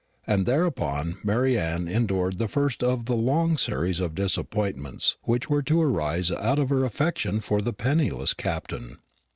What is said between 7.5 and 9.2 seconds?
the penniless Captain.